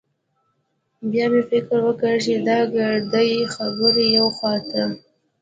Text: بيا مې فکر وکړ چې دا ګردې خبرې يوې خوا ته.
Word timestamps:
بيا 1.11 1.25
مې 1.31 1.41
فکر 1.51 1.77
وکړ 1.87 2.13
چې 2.25 2.33
دا 2.47 2.59
ګردې 2.75 3.29
خبرې 3.55 4.05
يوې 4.17 4.31
خوا 4.37 4.55
ته. 4.69 4.83